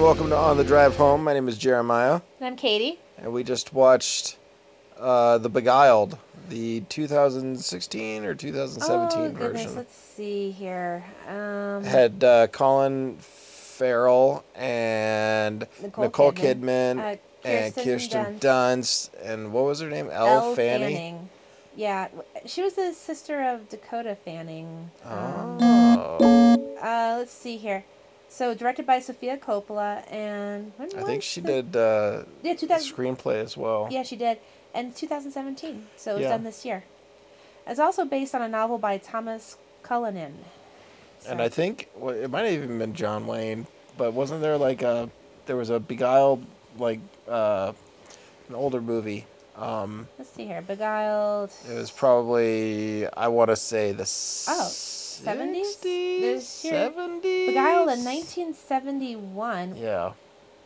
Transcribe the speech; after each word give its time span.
welcome 0.00 0.28
to 0.30 0.36
On 0.36 0.56
the 0.56 0.64
Drive 0.64 0.96
Home. 0.96 1.24
My 1.24 1.32
name 1.34 1.48
is 1.48 1.56
Jeremiah, 1.58 2.20
And 2.40 2.46
I'm 2.46 2.56
Katie. 2.56 2.98
and 3.18 3.32
we 3.32 3.42
just 3.44 3.72
watched 3.72 4.36
uh, 4.98 5.38
The 5.38 5.48
Beguiled, 5.48 6.18
the 6.48 6.80
2016 6.88 8.24
or 8.24 8.34
2017 8.34 9.18
oh, 9.18 9.30
goodness. 9.30 9.62
version. 9.62 9.76
Let's 9.76 9.94
see 9.96 10.50
here. 10.50 11.04
Um, 11.28 11.84
Had 11.84 12.22
uh, 12.24 12.46
Colin 12.48 13.16
Farrell 13.20 14.44
and 14.54 15.66
Nicole 15.82 16.04
Nicole, 16.04 16.32
Kidman. 16.32 16.96
Kidman, 16.96 17.14
uh, 17.44 17.48
and 17.48 17.74
Kirsten 17.74 18.38
Dunst. 18.38 18.40
Dunst. 18.40 19.10
and 19.22 19.52
what 19.52 19.64
was 19.64 19.80
her 19.80 19.90
name? 19.90 20.08
Elle, 20.10 20.26
Elle 20.26 20.54
Fanning. 20.54 20.96
Fanning. 20.96 21.28
Yeah, 21.76 22.08
she 22.46 22.62
was 22.62 22.74
the 22.74 22.92
sister 22.92 23.42
of 23.42 23.68
Dakota 23.68 24.16
Fanning. 24.24 24.90
Um, 25.04 25.58
Oh, 25.60 26.76
uh, 26.80 27.16
let's 27.18 27.32
see 27.32 27.56
here. 27.56 27.84
So 28.34 28.52
directed 28.52 28.84
by 28.84 28.98
Sofia 28.98 29.36
Coppola, 29.36 30.02
and 30.10 30.72
I 30.80 31.04
think 31.04 31.22
she 31.22 31.40
the, 31.40 31.62
did 31.62 31.76
uh, 31.76 32.24
yeah 32.42 32.56
2000, 32.56 32.92
screenplay 32.92 33.36
as 33.36 33.56
well. 33.56 33.86
Yeah, 33.92 34.02
she 34.02 34.16
did, 34.16 34.38
and 34.74 34.92
2017. 34.92 35.86
So 35.96 36.10
it 36.10 36.14
was 36.14 36.22
yeah. 36.22 36.30
done 36.30 36.42
this 36.42 36.64
year. 36.64 36.82
It's 37.64 37.78
also 37.78 38.04
based 38.04 38.34
on 38.34 38.42
a 38.42 38.48
novel 38.48 38.76
by 38.78 38.98
Thomas 38.98 39.56
Cullinan. 39.84 40.38
So. 41.20 41.30
And 41.30 41.40
I 41.40 41.48
think 41.48 41.88
well, 41.94 42.12
it 42.12 42.28
might 42.28 42.42
have 42.42 42.54
even 42.54 42.76
been 42.76 42.92
John 42.92 43.28
Wayne, 43.28 43.68
but 43.96 44.14
wasn't 44.14 44.40
there 44.40 44.58
like 44.58 44.82
a 44.82 45.08
there 45.46 45.54
was 45.54 45.70
a 45.70 45.78
Beguiled 45.78 46.44
like 46.76 46.98
uh, 47.28 47.72
an 48.48 48.56
older 48.56 48.80
movie. 48.80 49.26
Um, 49.54 50.08
Let's 50.18 50.30
see 50.30 50.46
here, 50.46 50.60
Beguiled. 50.60 51.52
It 51.70 51.74
was 51.74 51.92
probably 51.92 53.06
I 53.16 53.28
want 53.28 53.50
to 53.50 53.56
say 53.56 53.92
the 53.92 54.02
oh 54.48 54.70
70s. 55.22 55.80
There's 55.80 56.62
here, 56.62 56.90
70s. 56.90 57.33
Guile 57.54 57.88
in 57.88 58.04
1971. 58.04 59.76
Yeah. 59.76 60.12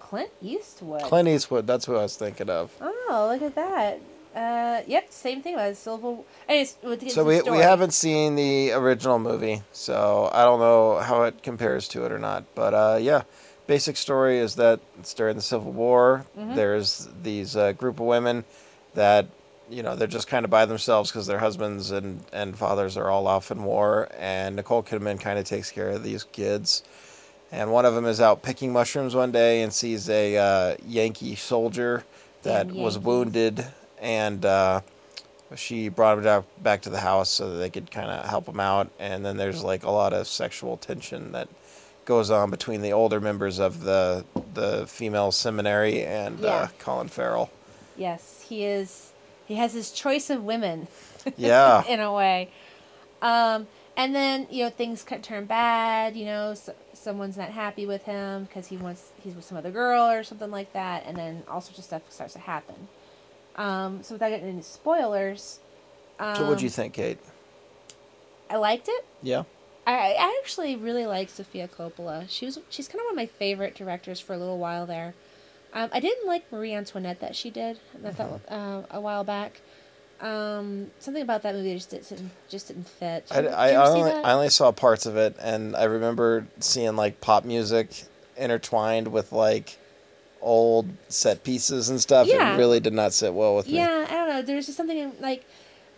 Clint 0.00 0.30
Eastwood. 0.40 1.02
Clint 1.02 1.28
Eastwood. 1.28 1.66
That's 1.66 1.84
who 1.84 1.96
I 1.96 2.02
was 2.02 2.16
thinking 2.16 2.48
of. 2.48 2.70
Oh, 2.80 3.28
look 3.30 3.42
at 3.42 3.54
that. 3.54 4.00
Uh, 4.34 4.82
yep, 4.86 5.10
same 5.10 5.42
thing 5.42 5.54
about 5.54 5.76
Silver. 5.76 6.18
Anyways, 6.48 6.76
so 7.08 7.24
we 7.24 7.40
we 7.42 7.58
haven't 7.58 7.92
seen 7.92 8.36
the 8.36 8.72
original 8.72 9.18
movie, 9.18 9.62
so 9.72 10.30
I 10.32 10.44
don't 10.44 10.60
know 10.60 10.98
how 10.98 11.22
it 11.24 11.42
compares 11.42 11.88
to 11.88 12.04
it 12.04 12.12
or 12.12 12.18
not. 12.18 12.44
But 12.54 12.74
uh, 12.74 12.98
yeah, 13.00 13.22
basic 13.66 13.96
story 13.96 14.38
is 14.38 14.54
that 14.56 14.80
it's 14.98 15.14
during 15.14 15.36
the 15.36 15.42
Civil 15.42 15.72
War. 15.72 16.24
Mm-hmm. 16.38 16.54
There's 16.54 17.08
these 17.22 17.56
uh, 17.56 17.72
group 17.72 17.98
of 18.00 18.06
women 18.06 18.44
that 18.94 19.26
you 19.70 19.82
know 19.82 19.96
they're 19.96 20.06
just 20.06 20.28
kind 20.28 20.44
of 20.44 20.50
by 20.50 20.66
themselves 20.66 21.10
because 21.10 21.26
their 21.26 21.38
husbands 21.38 21.90
and 21.90 22.24
and 22.32 22.56
fathers 22.56 22.96
are 22.96 23.10
all 23.10 23.26
off 23.26 23.50
in 23.50 23.64
war, 23.64 24.08
and 24.18 24.56
Nicole 24.56 24.82
Kidman 24.82 25.20
kind 25.20 25.38
of 25.38 25.44
takes 25.44 25.70
care 25.70 25.90
of 25.90 26.02
these 26.02 26.24
kids. 26.24 26.82
And 27.50 27.72
one 27.72 27.86
of 27.86 27.94
them 27.94 28.04
is 28.04 28.20
out 28.20 28.42
picking 28.42 28.72
mushrooms 28.74 29.14
one 29.14 29.32
day 29.32 29.62
and 29.62 29.72
sees 29.72 30.10
a 30.10 30.36
uh, 30.36 30.76
Yankee 30.86 31.34
soldier 31.34 32.04
that 32.42 32.66
was 32.66 32.98
wounded, 32.98 33.66
and 34.00 34.44
uh, 34.44 34.82
she 35.56 35.88
brought 35.88 36.18
him 36.18 36.44
back 36.62 36.82
to 36.82 36.90
the 36.90 37.00
house 37.00 37.30
so 37.30 37.50
that 37.50 37.56
they 37.56 37.70
could 37.70 37.90
kind 37.90 38.10
of 38.10 38.28
help 38.28 38.46
him 38.46 38.60
out. 38.60 38.90
And 38.98 39.24
then 39.24 39.38
there's 39.38 39.64
like 39.64 39.82
a 39.84 39.90
lot 39.90 40.12
of 40.12 40.26
sexual 40.26 40.76
tension 40.76 41.32
that 41.32 41.48
goes 42.04 42.30
on 42.30 42.50
between 42.50 42.82
the 42.82 42.92
older 42.92 43.20
members 43.20 43.58
of 43.58 43.82
the 43.82 44.24
the 44.54 44.86
female 44.86 45.32
seminary 45.32 46.02
and 46.04 46.44
uh, 46.44 46.68
Colin 46.78 47.08
Farrell. 47.08 47.50
Yes, 47.96 48.44
he 48.48 48.64
is. 48.64 49.12
He 49.48 49.54
has 49.54 49.72
his 49.72 49.90
choice 49.90 50.28
of 50.28 50.44
women. 50.44 50.88
Yeah. 51.38 51.82
in 51.88 52.00
a 52.00 52.12
way. 52.12 52.50
Um, 53.22 53.66
and 53.96 54.14
then 54.14 54.46
you 54.50 54.64
know 54.64 54.70
things 54.70 55.02
could 55.02 55.22
turn 55.22 55.46
bad. 55.46 56.14
You 56.14 56.26
know, 56.26 56.54
so, 56.54 56.74
someone's 56.92 57.36
not 57.38 57.48
happy 57.48 57.86
with 57.86 58.04
him 58.04 58.44
because 58.44 58.66
he 58.66 58.76
wants 58.76 59.10
he's 59.18 59.34
with 59.34 59.44
some 59.44 59.56
other 59.56 59.70
girl 59.70 60.04
or 60.08 60.22
something 60.22 60.50
like 60.50 60.74
that, 60.74 61.04
and 61.06 61.16
then 61.16 61.42
all 61.48 61.62
sorts 61.62 61.78
of 61.78 61.84
stuff 61.84 62.02
starts 62.10 62.34
to 62.34 62.38
happen. 62.38 62.88
Um, 63.56 64.02
so 64.02 64.14
without 64.14 64.28
getting 64.28 64.48
any 64.48 64.62
spoilers, 64.62 65.58
um, 66.20 66.36
so 66.36 66.44
what'd 66.44 66.62
you 66.62 66.68
think, 66.68 66.92
Kate? 66.92 67.18
I 68.50 68.56
liked 68.56 68.88
it. 68.88 69.04
Yeah. 69.22 69.44
I, 69.86 70.14
I 70.18 70.40
actually 70.42 70.76
really 70.76 71.06
like 71.06 71.30
Sofia 71.30 71.68
Coppola. 71.68 72.26
She 72.28 72.44
was 72.44 72.60
she's 72.68 72.86
kind 72.86 73.00
of 73.00 73.06
one 73.06 73.14
of 73.14 73.16
my 73.16 73.26
favorite 73.26 73.74
directors 73.74 74.20
for 74.20 74.34
a 74.34 74.38
little 74.38 74.58
while 74.58 74.86
there. 74.86 75.14
Um, 75.72 75.90
I 75.92 76.00
didn't 76.00 76.26
like 76.26 76.50
Marie 76.50 76.74
Antoinette 76.74 77.20
that 77.20 77.36
she 77.36 77.50
did. 77.50 77.78
I 78.04 78.10
thought 78.10 78.40
uh, 78.48 78.82
a 78.90 79.00
while 79.00 79.24
back. 79.24 79.60
Um, 80.20 80.90
something 80.98 81.22
about 81.22 81.42
that 81.42 81.54
movie 81.54 81.74
just 81.74 81.90
didn't 81.90 82.30
just 82.48 82.68
didn't 82.68 82.88
fit. 82.88 83.26
I, 83.30 83.38
I, 83.38 83.70
see 83.70 83.76
only, 83.76 84.10
that? 84.10 84.24
I 84.24 84.32
only 84.32 84.48
saw 84.48 84.72
parts 84.72 85.06
of 85.06 85.16
it, 85.16 85.36
and 85.40 85.76
I 85.76 85.84
remember 85.84 86.46
seeing 86.58 86.96
like 86.96 87.20
pop 87.20 87.44
music 87.44 87.90
intertwined 88.36 89.08
with 89.08 89.30
like 89.30 89.78
old 90.40 90.88
set 91.08 91.44
pieces 91.44 91.88
and 91.88 92.00
stuff. 92.00 92.26
Yeah. 92.26 92.54
It 92.54 92.58
really 92.58 92.80
did 92.80 92.92
not 92.92 93.12
sit 93.12 93.32
well 93.32 93.54
with 93.54 93.66
me. 93.66 93.74
Yeah, 93.74 94.06
I 94.08 94.12
don't 94.12 94.28
know. 94.28 94.42
There's 94.42 94.66
just 94.66 94.76
something 94.76 95.12
like 95.20 95.44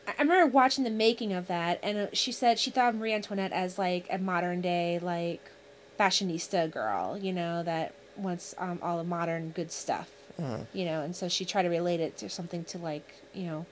I 0.06 0.14
I 0.18 0.22
remember 0.22 0.52
watching 0.52 0.84
the 0.84 0.90
making 0.90 1.32
of 1.32 1.46
that, 1.46 1.78
and 1.82 1.96
uh, 1.96 2.06
she 2.12 2.32
said 2.32 2.58
she 2.58 2.70
thought 2.70 2.90
of 2.90 3.00
Marie 3.00 3.14
Antoinette 3.14 3.52
as 3.52 3.78
like 3.78 4.06
a 4.10 4.18
modern 4.18 4.60
day 4.60 4.98
like 5.00 5.50
fashionista 5.98 6.70
girl, 6.70 7.18
you 7.18 7.32
know, 7.32 7.62
that 7.62 7.94
wants 8.20 8.54
um, 8.58 8.78
all 8.82 8.98
the 8.98 9.04
modern 9.04 9.50
good 9.50 9.72
stuff, 9.72 10.10
Mhm. 10.38 10.66
you 10.72 10.84
know, 10.84 11.02
and 11.02 11.14
so 11.16 11.28
she 11.28 11.44
tried 11.44 11.62
to 11.62 11.68
relate 11.68 12.00
it 12.00 12.16
to 12.18 12.28
something 12.28 12.64
to 12.64 12.78
like 12.78 13.14
you 13.34 13.46
know 13.46 13.66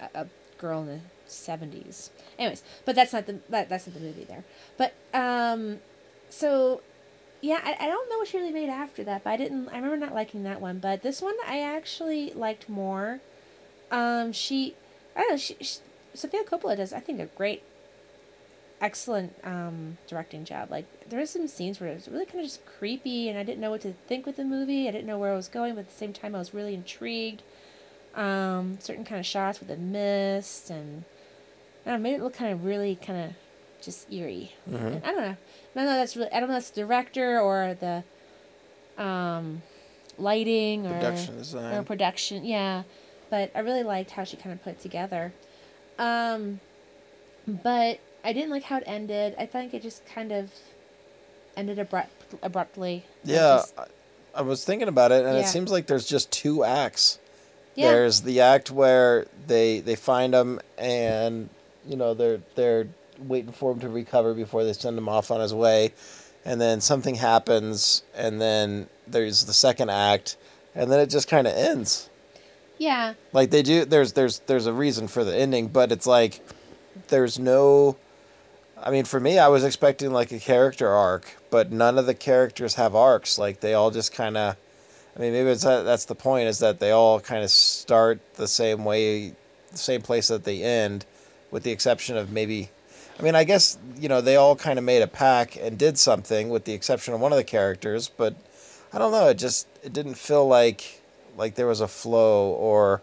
a, 0.00 0.22
a 0.22 0.26
girl 0.58 0.80
in 0.82 0.86
the 0.86 1.00
seventies. 1.26 2.10
Anyways, 2.38 2.62
but 2.84 2.94
that's 2.94 3.12
not 3.12 3.26
the 3.26 3.38
that, 3.48 3.68
that's 3.68 3.86
not 3.86 3.94
the 3.94 4.00
movie 4.00 4.24
there. 4.24 4.44
But 4.76 4.94
um, 5.14 5.80
so 6.28 6.80
yeah, 7.42 7.60
I, 7.64 7.76
I 7.84 7.86
don't 7.86 8.08
know 8.10 8.18
what 8.18 8.28
she 8.28 8.38
really 8.38 8.52
made 8.52 8.68
after 8.68 9.02
that, 9.04 9.24
but 9.24 9.30
I 9.30 9.36
didn't. 9.36 9.68
I 9.68 9.76
remember 9.76 9.96
not 9.96 10.14
liking 10.14 10.42
that 10.44 10.60
one, 10.60 10.78
but 10.78 11.02
this 11.02 11.22
one 11.22 11.34
I 11.46 11.60
actually 11.60 12.32
liked 12.34 12.68
more. 12.68 13.20
Um, 13.90 14.32
she, 14.32 14.74
I 15.16 15.20
don't 15.22 15.30
know. 15.32 15.36
She, 15.36 15.56
she 15.60 15.78
Sofia 16.14 16.44
Coppola 16.44 16.76
does, 16.76 16.92
I 16.92 17.00
think, 17.00 17.18
a 17.20 17.26
great, 17.26 17.62
excellent 18.80 19.34
um, 19.44 19.98
directing 20.08 20.44
job. 20.44 20.70
Like 20.70 20.86
there 21.08 21.20
is 21.20 21.30
some 21.30 21.46
scenes 21.48 21.80
where 21.80 21.90
it 21.90 21.94
was 21.94 22.08
really 22.08 22.26
kind 22.26 22.38
of 22.40 22.46
just 22.46 22.64
creepy, 22.66 23.28
and 23.28 23.38
I 23.38 23.42
didn't 23.42 23.60
know 23.60 23.70
what 23.70 23.80
to 23.82 23.92
think 24.08 24.26
with 24.26 24.36
the 24.36 24.44
movie. 24.44 24.88
I 24.88 24.90
didn't 24.90 25.06
know 25.06 25.18
where 25.18 25.32
I 25.32 25.36
was 25.36 25.48
going, 25.48 25.74
but 25.74 25.80
at 25.82 25.88
the 25.90 25.96
same 25.96 26.12
time, 26.12 26.34
I 26.34 26.38
was 26.38 26.54
really 26.54 26.74
intrigued. 26.74 27.42
Um, 28.14 28.78
certain 28.80 29.04
kind 29.04 29.20
of 29.20 29.26
shots 29.26 29.60
with 29.60 29.68
the 29.68 29.76
mist, 29.76 30.70
and 30.70 31.04
I 31.86 31.90
don't 31.90 32.02
know, 32.02 32.10
made 32.10 32.16
it 32.16 32.22
look 32.22 32.34
kind 32.34 32.52
of 32.52 32.64
really 32.64 32.96
kind 32.96 33.26
of 33.26 33.32
just 33.84 34.12
eerie. 34.12 34.52
Mhm. 34.68 35.02
I 35.04 35.12
don't 35.12 35.20
know. 35.22 35.36
I 35.74 35.74
don't 35.74 35.84
know. 35.86 35.96
That's 35.96 36.16
really. 36.16 36.32
I 36.32 36.40
don't 36.40 36.48
know. 36.48 36.56
If 36.56 36.64
that's 36.64 36.70
the 36.70 36.80
director 36.82 37.40
or 37.40 37.74
the 37.78 38.04
um, 39.02 39.62
lighting 40.18 40.86
or 40.86 40.94
Production 40.94 41.34
or 41.34 41.38
design. 41.38 41.84
production. 41.84 42.44
Yeah, 42.44 42.82
but 43.30 43.50
I 43.54 43.60
really 43.60 43.82
liked 43.84 44.10
how 44.10 44.24
she 44.24 44.36
kind 44.36 44.52
of 44.52 44.62
put 44.62 44.70
it 44.72 44.80
together. 44.80 45.32
Um, 45.98 46.60
but 47.46 48.00
I 48.24 48.32
didn't 48.32 48.50
like 48.50 48.64
how 48.64 48.78
it 48.78 48.84
ended. 48.86 49.34
I 49.38 49.46
think 49.46 49.72
it 49.74 49.82
just 49.82 50.04
kind 50.06 50.32
of 50.32 50.50
ended 51.56 51.78
abrupt, 51.78 52.34
abruptly. 52.42 53.04
Yeah, 53.24 53.56
just- 53.58 53.78
I, 53.78 53.86
I 54.34 54.42
was 54.42 54.64
thinking 54.64 54.88
about 54.88 55.10
it, 55.12 55.24
and 55.24 55.36
it 55.38 55.46
seems 55.46 55.70
like 55.70 55.86
there's 55.86 56.06
just 56.06 56.30
two 56.30 56.62
acts. 56.64 57.18
yeah. 57.74 57.90
There's 57.90 58.20
the 58.22 58.40
act 58.40 58.70
where 58.70 59.26
they 59.46 59.80
they 59.80 59.96
find 59.96 60.34
him, 60.34 60.60
and 60.78 61.48
you 61.86 61.96
know 61.96 62.14
they're 62.14 62.40
they're 62.54 62.86
waiting 63.18 63.52
for 63.52 63.72
him 63.72 63.80
to 63.80 63.88
recover 63.88 64.32
before 64.34 64.64
they 64.64 64.72
send 64.72 64.96
him 64.96 65.08
off 65.08 65.30
on 65.30 65.40
his 65.40 65.52
way, 65.52 65.92
and 66.44 66.60
then 66.60 66.80
something 66.80 67.16
happens, 67.16 68.02
and 68.14 68.40
then 68.40 68.88
there's 69.08 69.44
the 69.46 69.52
second 69.52 69.90
act, 69.90 70.36
and 70.74 70.90
then 70.92 71.00
it 71.00 71.06
just 71.10 71.26
kind 71.28 71.46
of 71.46 71.54
ends. 71.54 72.08
yeah. 72.78 73.14
Like 73.32 73.50
they 73.50 73.62
do, 73.62 73.84
there's 73.84 74.12
there's 74.12 74.38
there's 74.40 74.66
a 74.66 74.72
reason 74.72 75.08
for 75.08 75.24
the 75.24 75.36
ending, 75.36 75.68
but 75.68 75.90
it's 75.90 76.06
like 76.06 76.40
there's 77.08 77.38
no. 77.38 77.96
I 78.82 78.90
mean, 78.90 79.04
for 79.04 79.20
me, 79.20 79.38
I 79.38 79.48
was 79.48 79.62
expecting 79.62 80.12
like 80.12 80.32
a 80.32 80.38
character 80.38 80.88
arc, 80.88 81.36
but 81.50 81.70
none 81.70 81.98
of 81.98 82.06
the 82.06 82.14
characters 82.14 82.74
have 82.74 82.94
arcs. 82.94 83.38
Like 83.38 83.60
they 83.60 83.74
all 83.74 83.90
just 83.90 84.12
kind 84.12 84.36
of. 84.36 84.56
I 85.16 85.20
mean, 85.20 85.32
maybe 85.32 85.50
it's 85.50 85.64
that, 85.64 85.82
that's 85.82 86.06
the 86.06 86.14
point 86.14 86.48
is 86.48 86.60
that 86.60 86.78
they 86.78 86.92
all 86.92 87.20
kind 87.20 87.42
of 87.42 87.50
start 87.50 88.20
the 88.36 88.46
same 88.46 88.84
way, 88.84 89.34
the 89.70 89.78
same 89.78 90.02
place 90.02 90.28
that 90.28 90.44
they 90.44 90.62
end, 90.62 91.04
with 91.50 91.62
the 91.62 91.72
exception 91.72 92.16
of 92.16 92.30
maybe. 92.30 92.70
I 93.18 93.22
mean, 93.22 93.34
I 93.34 93.44
guess 93.44 93.76
you 93.98 94.08
know 94.08 94.22
they 94.22 94.36
all 94.36 94.56
kind 94.56 94.78
of 94.78 94.84
made 94.84 95.02
a 95.02 95.06
pack 95.06 95.56
and 95.56 95.78
did 95.78 95.98
something, 95.98 96.48
with 96.48 96.64
the 96.64 96.72
exception 96.72 97.12
of 97.12 97.20
one 97.20 97.32
of 97.32 97.38
the 97.38 97.44
characters. 97.44 98.08
But 98.08 98.34
I 98.92 98.98
don't 98.98 99.12
know. 99.12 99.28
It 99.28 99.34
just 99.34 99.68
it 99.82 99.92
didn't 99.92 100.14
feel 100.14 100.46
like 100.46 101.02
like 101.36 101.54
there 101.54 101.66
was 101.66 101.82
a 101.82 101.88
flow 101.88 102.50
or 102.52 103.02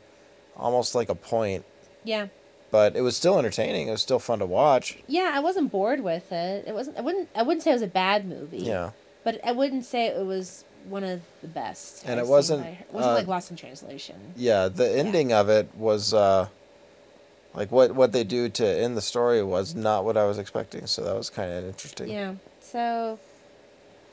almost 0.55 0.95
like 0.95 1.09
a 1.09 1.15
point. 1.15 1.65
Yeah. 2.03 2.27
But 2.69 2.95
it 2.95 3.01
was 3.01 3.15
still 3.15 3.39
entertaining. 3.39 3.87
It 3.87 3.91
was 3.91 4.01
still 4.01 4.19
fun 4.19 4.39
to 4.39 4.45
watch. 4.45 4.97
Yeah, 5.07 5.31
I 5.33 5.39
wasn't 5.39 5.71
bored 5.71 6.01
with 6.01 6.31
it. 6.31 6.65
It 6.67 6.73
wasn't. 6.73 6.97
I 6.97 7.01
wouldn't. 7.01 7.29
I 7.35 7.43
wouldn't 7.43 7.63
say 7.63 7.71
it 7.71 7.75
was 7.75 7.81
a 7.81 7.87
bad 7.87 8.25
movie. 8.27 8.57
Yeah. 8.59 8.91
But 9.23 9.39
I 9.45 9.51
wouldn't 9.53 9.85
say 9.85 10.07
it 10.07 10.25
was 10.25 10.63
one 10.87 11.03
of 11.03 11.21
the 11.41 11.47
best. 11.47 12.03
And 12.05 12.19
I've 12.19 12.25
it 12.25 12.29
wasn't, 12.29 12.63
by- 12.63 12.69
It 12.69 12.87
wasn't 12.93 13.11
uh, 13.11 13.15
like 13.15 13.27
Lost 13.27 13.51
in 13.51 13.57
Translation. 13.57 14.15
Yeah, 14.35 14.67
the 14.69 14.89
ending 14.97 15.31
of 15.33 15.49
it 15.49 15.69
was 15.75 16.13
uh 16.13 16.47
like 17.53 17.71
what 17.71 17.93
what 17.95 18.11
they 18.11 18.23
do 18.23 18.49
to 18.49 18.65
end 18.65 18.95
the 18.97 19.01
story 19.01 19.41
was 19.43 19.73
not 19.75 20.05
what 20.05 20.15
I 20.17 20.25
was 20.25 20.37
expecting, 20.37 20.87
so 20.87 21.03
that 21.03 21.15
was 21.15 21.29
kind 21.29 21.51
of 21.51 21.65
interesting. 21.65 22.09
Yeah. 22.09 22.35
So, 22.61 23.17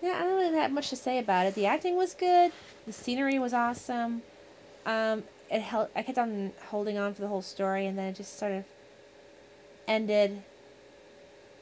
Yeah, 0.03 0.13
I 0.17 0.21
don't 0.21 0.37
really 0.37 0.57
have 0.59 0.71
much 0.73 0.91
to 0.91 0.97
say 0.97 1.19
about 1.19 1.47
it. 1.47 1.55
The 1.55 1.67
acting 1.67 1.97
was 1.97 2.15
good. 2.15 2.53
The 2.87 2.93
scenery 2.93 3.39
was 3.39 3.53
awesome. 3.53 4.23
Um, 4.87 5.25
it 5.51 5.61
held. 5.61 5.89
I 5.95 6.03
kept 6.03 6.19
on 6.19 6.53
holding 6.69 6.99
on 6.99 7.15
for 7.15 7.21
the 7.23 7.29
whole 7.29 7.43
story, 7.43 7.87
and 7.87 7.99
then 7.99 8.07
it 8.09 8.17
just 8.17 8.39
sort 8.39 8.53
of 8.53 8.65
ended. 9.87 10.43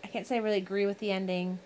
I 0.04 0.08
can't 0.08 0.26
say 0.26 0.36
I 0.36 0.38
really 0.40 0.58
agree 0.58 0.86
with 0.86 0.98
the 0.98 1.10
ending, 1.12 1.58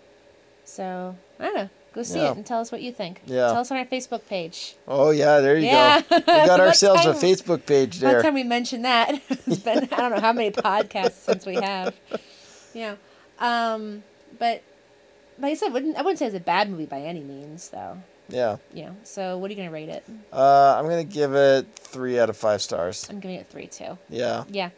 so 0.63 1.15
I 1.39 1.43
don't 1.45 1.55
know. 1.55 1.69
Go 1.93 2.03
see 2.03 2.19
Yeah. 2.19 2.31
it 2.31 2.37
and 2.37 2.45
tell 2.45 2.59
us 2.59 2.71
what 2.71 2.81
you 2.81 2.91
think. 2.91 3.21
Yeah. 3.25 3.47
Tell 3.47 3.57
us 3.61 3.71
on 3.71 3.77
our 3.77 3.85
Facebook 3.85 4.27
page. 4.27 4.75
Oh 4.87 5.09
yeah, 5.09 5.39
there 5.39 5.57
you 5.57 5.65
Yeah. 5.65 6.01
go. 6.01 6.15
We 6.17 6.21
got 6.21 6.59
ourselves 6.67 7.05
a 7.05 7.13
Facebook 7.13 7.65
page 7.65 7.99
there. 7.99 8.21
time 8.21 8.35
we 8.35 8.43
mentioned 8.43 8.85
that, 8.85 9.19
it's 9.29 9.57
been 9.57 9.79
I 9.91 9.95
don't 9.97 10.11
know 10.11 10.19
how 10.19 10.33
many 10.33 10.51
podcasts 10.51 11.13
since 11.23 11.45
we 11.45 11.55
have. 11.55 11.95
You 12.75 12.81
know, 12.81 12.97
um, 13.39 14.03
but 14.37 14.61
like 15.39 15.51
I 15.51 15.55
said, 15.55 15.73
wouldn't 15.73 15.97
I 15.97 16.01
wouldn't 16.01 16.19
say 16.19 16.25
it's 16.27 16.35
a 16.35 16.39
bad 16.39 16.69
movie 16.69 16.85
by 16.85 16.99
any 17.01 17.21
means, 17.21 17.69
though. 17.69 17.97
Yeah. 18.29 18.57
Yeah. 18.73 18.89
so 19.03 19.37
what 19.37 19.49
are 19.49 19.53
you 19.53 19.57
gonna 19.57 19.71
rate 19.71 19.89
it? 19.89 20.03
Uh, 20.33 20.75
I'm 20.77 20.83
gonna 20.89 21.03
give 21.05 21.33
it 21.33 21.65
three 21.75 22.19
out 22.19 22.29
of 22.29 22.35
five 22.37 22.61
stars. 22.61 23.07
I'm 23.09 23.19
giving 23.19 23.37
it 23.37 23.47
three 23.47 23.67
too. 23.67 23.97
Yeah. 24.09 24.43
Yeah. 24.49 24.69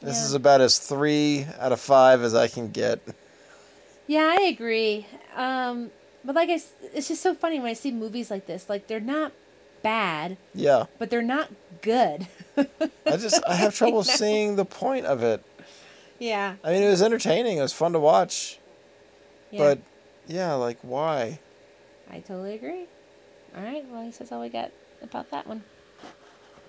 This 0.00 0.18
Yeah. 0.18 0.24
is 0.24 0.34
about 0.34 0.60
as 0.60 0.78
three 0.78 1.46
out 1.58 1.72
of 1.72 1.80
five 1.80 2.22
as 2.22 2.34
I 2.34 2.48
can 2.48 2.70
get. 2.70 3.00
Yeah, 4.06 4.34
I 4.38 4.42
agree. 4.42 5.06
Um, 5.36 5.90
but 6.24 6.34
like 6.36 6.50
I, 6.50 6.60
it's 6.94 7.08
just 7.08 7.22
so 7.22 7.34
funny 7.34 7.58
when 7.58 7.68
I 7.68 7.72
see 7.74 7.90
movies 7.90 8.30
like 8.30 8.46
this. 8.46 8.68
Like 8.68 8.86
they're 8.86 9.00
not 9.00 9.32
bad, 9.82 10.36
Yeah. 10.54 10.84
but 10.98 11.10
they're 11.10 11.22
not 11.22 11.50
good. 11.80 12.26
I 12.56 13.16
just 13.16 13.42
I 13.46 13.54
have 13.54 13.74
trouble 13.76 14.04
seeing 14.04 14.54
the 14.56 14.64
point 14.64 15.06
of 15.06 15.22
it. 15.24 15.44
Yeah. 16.20 16.54
I 16.62 16.72
mean, 16.72 16.82
it 16.84 16.90
was 16.90 17.02
entertaining. 17.02 17.58
It 17.58 17.62
was 17.62 17.72
fun 17.72 17.92
to 17.94 17.98
watch. 17.98 18.58
Yeah. 19.52 19.58
But 19.58 19.78
yeah, 20.26 20.54
like 20.54 20.78
why? 20.82 21.38
I 22.10 22.18
totally 22.20 22.54
agree. 22.54 22.86
All 23.56 23.62
right. 23.62 23.84
Well, 23.90 24.00
I 24.00 24.06
guess 24.06 24.18
that's 24.18 24.32
all 24.32 24.40
we 24.40 24.48
got 24.48 24.70
about 25.02 25.30
that 25.30 25.46
one. 25.46 25.62